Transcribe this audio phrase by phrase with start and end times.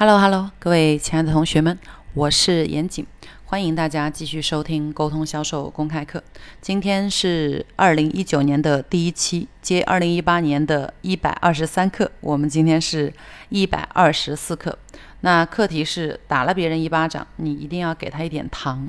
[0.00, 1.78] Hello，Hello，各位亲爱的同学们，
[2.14, 3.06] 我是严谨，
[3.44, 6.24] 欢迎大家继续收听沟通销售公开课。
[6.62, 13.12] 今天是二零一九年的第一期，接二零一八年的一百二十三课，我们今天是
[13.50, 14.78] 一百二十四课。
[15.20, 18.88] 那课题是打了别人一巴掌，你一定要给他一点糖。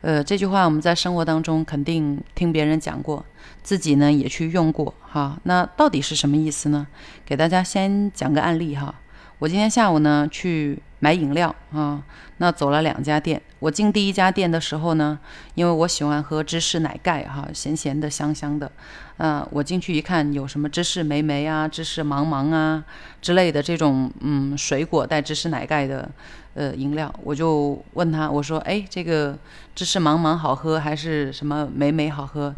[0.00, 3.24] 呃，这句话我们在生活当中肯定听别人讲过，
[3.62, 5.38] 自己呢也去用过哈。
[5.44, 6.88] 那到底是什么意思呢？
[7.24, 8.92] 给大家先讲个案例哈。
[9.40, 12.02] 我今天下午呢去买饮料啊，
[12.36, 13.40] 那走了两家店。
[13.58, 15.18] 我进第一家店的时候呢，
[15.54, 18.70] 因为我喜欢喝芝士奶盖哈，咸咸的、香香的。
[19.16, 22.84] 嗯，我进去一看，有什么芝士莓莓啊、芝士芒芒啊
[23.22, 26.06] 之类的这种嗯水果带芝士奶盖的
[26.52, 29.38] 呃饮料，我就问他，我说：“哎，这个
[29.74, 32.54] 芝士芒芒好喝还是什么莓莓好喝？”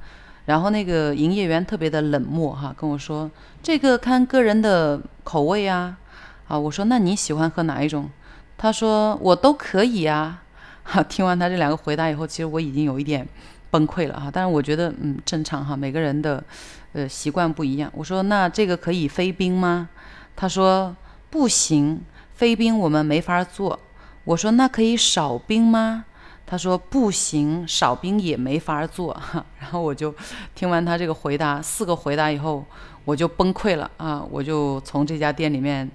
[0.46, 3.30] 然后那个营业员特别的冷漠哈，跟我说
[3.62, 5.96] ：“这个看个人的口味啊。”
[6.52, 8.10] 啊，我说那你喜欢喝哪一种？
[8.58, 10.42] 他说我都可以啊。
[10.82, 13.26] 哈， 听完他这两个回答以后，其实我已经有一点
[13.70, 14.30] 崩溃了哈。
[14.30, 16.44] 但是我觉得嗯正常哈，每个人的
[16.92, 17.90] 呃习惯不一样。
[17.94, 19.88] 我说那这个可以飞冰吗？
[20.36, 20.94] 他说
[21.30, 22.02] 不行，
[22.34, 23.80] 飞冰我们没法做。
[24.24, 26.04] 我说那可以少冰吗？
[26.44, 29.14] 他说不行，少冰也没法做。
[29.14, 30.14] 哈，然后我就
[30.54, 32.62] 听完他这个回答四个回答以后，
[33.06, 34.22] 我就崩溃了啊！
[34.30, 35.90] 我就从这家店里面。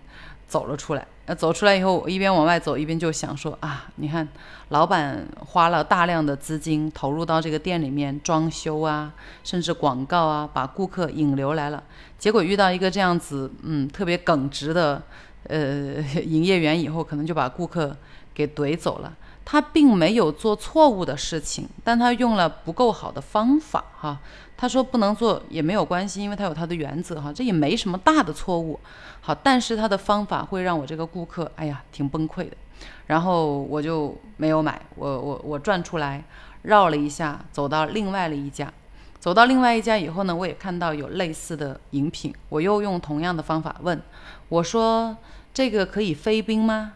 [0.48, 4.28] 走了出来，那走出来以后，一边往外走，一边就想说啊，你看，
[4.70, 11.84] 老板花了大量的资金投入到这个店里面装修啊，甚至广告啊，把顾客引流来了，
[12.18, 15.02] 结果遇到一个这样子，嗯，特别耿直的，
[15.44, 17.96] 呃，营业员以后，可能就把顾客
[18.34, 19.14] 给怼走了。
[19.50, 24.20] 他并没有做错误的事情，但他用了不够好的方法，哈。
[24.58, 28.78] 他说不能做也没有关系，因为他有他的原则，哈，这也没什么大的错误。
[29.22, 32.58] 好，但是他的方法会让我这个顾客，哎呀，挺崩溃的。
[33.06, 36.22] 然后我就没有买，我我我转出来，
[36.64, 38.70] 绕了一下，走到另外了一家。
[39.18, 44.02] 走到另外一家以后呢，我也看到有类似的饮品，我又用同样的方法问，
[44.50, 45.16] 我说
[45.54, 46.96] 这个可以飞冰吗？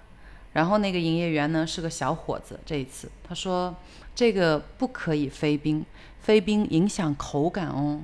[0.54, 3.76] 然后那个营业员呢是个小伙子，这一次他说
[4.14, 5.86] 这个不可以飞冰，
[6.20, 8.02] 飞冰影响口感哦。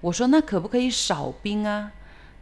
[0.00, 1.92] 我说那可不可以少冰啊？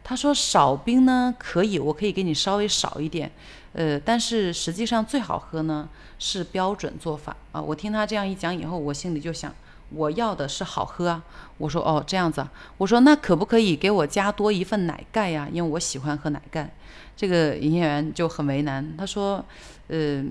[0.03, 3.31] 他说少冰呢可以，我可以给你稍微少一点，
[3.73, 5.87] 呃，但是实际上最好喝呢
[6.17, 7.61] 是标准做法啊。
[7.61, 9.53] 我听他这样一讲以后，我心里就想。
[9.93, 11.23] 我要的是好喝啊！
[11.57, 12.51] 我说哦，这样子啊。
[12.77, 15.47] 我说那可不可以给我加多一份奶盖呀？
[15.51, 16.69] 因为我喜欢喝奶盖。
[17.15, 19.43] 这个营业员就很为难，他说，
[19.89, 20.23] 呃，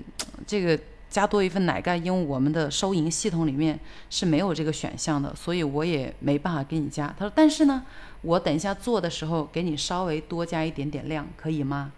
[0.45, 0.77] 这个
[1.09, 3.79] 加多一份奶盖，因为我们的收银系统里面
[4.09, 7.07] 是没有这个选项的，所以我也没办法给你加。
[7.17, 7.83] 他说，但是呢，
[8.23, 11.93] 我等一下做的时候给你稍微多加一点点量，可以吗？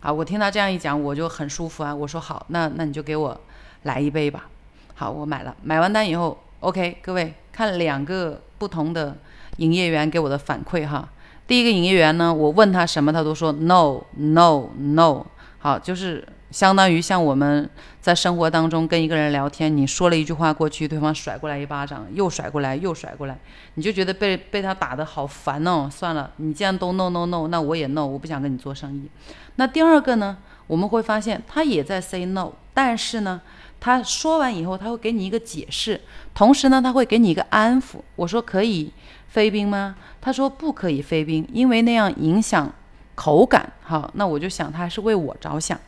[0.00, 1.94] 啊，我听他这样一讲，我就很舒服啊。
[1.94, 3.40] 我说好，那那你就给我
[3.84, 4.48] 来一杯吧。
[4.94, 6.36] 好，我买了，买完单以后。
[6.64, 9.18] OK，各位看两个不同的
[9.58, 11.06] 营业员给我的反馈哈。
[11.46, 15.26] 第一个营业员呢，我问他什么，他都说 No No No。
[15.58, 17.68] 好，就是相当于像我们
[18.00, 23.36] 在生活当中跟一个人聊天，你说了一句话过去，对方甩过来一巴掌，又甩过来又甩过来，
[23.74, 25.86] 你就觉得被被他打的好烦哦。
[25.92, 29.10] 算了，你既然都 No No No，那我也 No，我不想跟你做生意。
[29.56, 33.42] 那第二个呢，我们会发现他也在 Say No，但是呢。
[33.84, 36.00] 他说完以后，他会给你一个解释，
[36.32, 37.98] 同时呢，他会给你一个安抚。
[38.16, 38.90] 我说可以
[39.28, 39.94] 飞冰吗？
[40.22, 42.72] 他说不可以飞冰，因为那样影响
[43.14, 43.70] 口感。
[43.82, 45.78] 好，那我就想他还是为我着想。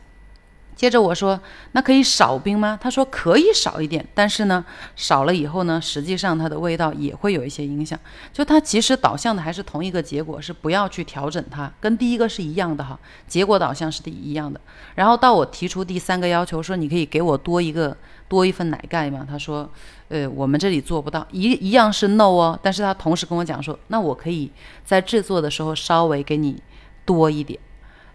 [0.77, 1.41] 接着我说，
[1.73, 2.79] 那可以少冰吗？
[2.79, 4.63] 他说可以少一点，但是呢，
[4.95, 7.99] 少了以后呢，实际上它的味道也会有一些影响。
[8.31, 14.61] 就它其实导向的还是同一个结果，是不要去调整它，跟第一个是一样的哈，结果导向是第一样的。
[14.95, 17.97] 然后到我提出第三个要求，说你可以给我多一个
[18.29, 19.27] 多一份奶盖吗？
[19.27, 19.67] 他说，
[20.09, 22.61] 呃，我们这里做不到，一一样是 no 哦。
[22.63, 24.53] 但是他同时跟我讲说，那我可以
[24.85, 26.63] 在制作的时候稍微给你
[27.07, 27.59] 多一点。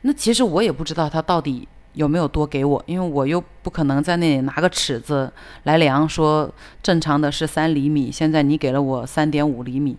[0.01, 1.67] 那其实我也不知道他到底。
[1.93, 2.81] 有没有多给我？
[2.85, 5.31] 因为我又不可能在那里拿个尺子
[5.63, 6.49] 来量，说
[6.81, 9.97] 正常的是三厘米，现在你给了我三点五厘米，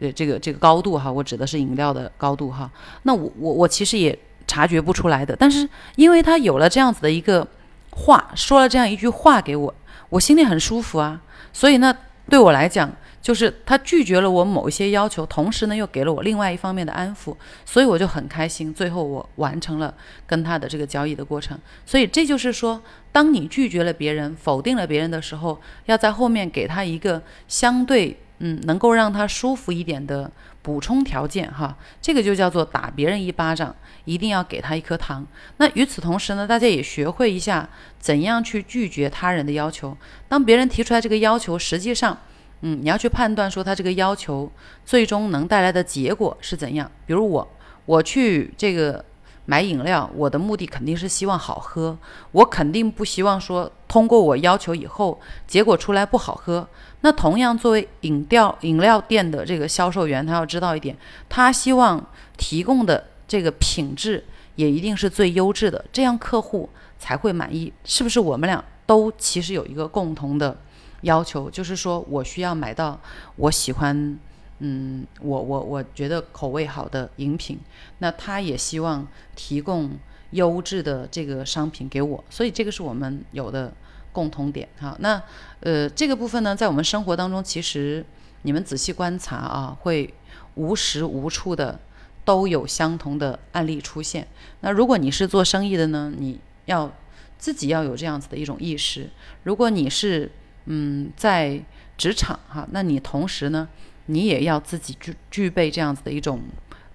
[0.00, 2.70] 呃，这个这个高度哈，我指的是饮料的高度哈。
[3.02, 4.16] 那我我我其实也
[4.46, 7.46] 察觉不出来的，但是因为他有了这样子的一个
[7.90, 9.74] 话，说了这样一句话给我，
[10.10, 11.20] 我心里很舒服啊，
[11.52, 11.96] 所以呢，
[12.28, 12.90] 对我来讲。
[13.22, 17.34] 就是他拒绝了我某一些要求，同时呢又给了我另外一方面的安抚，
[17.64, 18.74] 所以我就很开心。
[18.74, 19.94] 最后我完成了
[20.26, 21.56] 跟他的这个交易的过程。
[21.86, 22.82] 所以这就是说，
[23.12, 30.28] 当你拒绝了别人、否定了别人的时候，要在后面给他一个相对嗯，能够让他舒服一点的
[30.60, 33.72] 补充条件哈，这个就叫做打别人一巴掌，
[34.04, 35.24] 一定要给他一颗糖。
[35.58, 37.68] 那与此同时呢，大家也学会一下
[38.00, 39.96] 怎样去拒绝他人的要求。
[40.28, 42.18] 当别人提出来这个要求，实际上，
[42.62, 44.50] 嗯，你要去判断说他这个要求
[44.84, 46.90] 最终能带来的结果是怎样。
[47.06, 47.48] 比如我，
[47.86, 49.04] 我去这个。
[49.44, 51.98] 买饮料，我的目的肯定是希望好喝，
[52.30, 56.66] 我肯定不希望说通过我要求以后，结果出来不好喝。
[57.00, 60.96] 那同样，作为饮料饮料店的这个销售员，他要知道一点，
[61.28, 62.06] 他希望
[62.36, 64.24] 提供的这个品质
[64.54, 66.70] 也一定是最优质的，这样客户
[67.00, 67.72] 才会满意。
[67.82, 68.20] 是不是？
[68.20, 70.56] 我们俩都其实有一个共同的
[71.02, 72.98] 要求，就是说我需要买到
[73.36, 74.18] 我喜欢。
[74.64, 77.58] 嗯，我我我觉得口味好的饮品，
[77.98, 79.04] 那他也希望
[79.34, 79.90] 提供
[80.30, 83.72] 优质的这个商品给我，所以这个是我们有的
[84.12, 84.96] 共同点哈。
[85.00, 85.20] 那
[85.58, 88.06] 呃，这个部分呢，在我们生活当中，其实
[88.42, 90.14] 你们仔细观察啊，会
[90.54, 91.80] 无时无处的
[92.24, 94.28] 都有相同的案例出现。
[94.60, 96.88] 那如果你是做生意的呢，你要
[97.36, 99.08] 自己要有这样子的一种意识；
[99.42, 100.30] 如果你是
[100.66, 101.60] 嗯在
[101.96, 103.68] 职场哈，那你同时呢。
[104.06, 106.42] 你也要自己具具备这样子的一种，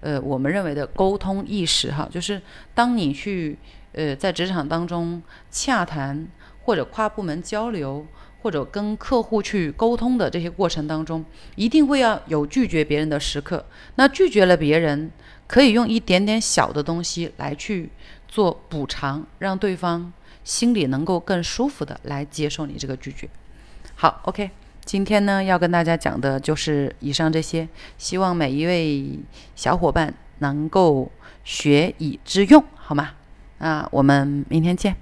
[0.00, 2.40] 呃，我们认为的沟通意识哈，就是
[2.74, 3.56] 当你去
[3.92, 5.20] 呃在职场当中
[5.50, 6.28] 洽谈
[6.60, 8.06] 或者跨部门交流
[8.42, 11.24] 或者跟客户去沟通的这些过程当中，
[11.56, 13.64] 一定会要有拒绝别人的时刻。
[13.94, 15.10] 那拒绝了别人，
[15.46, 17.90] 可以用一点点小的东西来去
[18.28, 20.12] 做补偿，让对方
[20.44, 23.26] 心里能够更舒服的来接受你这个拒绝。
[23.94, 24.50] 好，OK。
[24.84, 27.68] 今天呢，要跟大家讲的就是以上这些，
[27.98, 29.18] 希望每一位
[29.54, 31.10] 小伙伴能够
[31.44, 33.10] 学以致用，好吗？
[33.58, 34.96] 那我们明天见。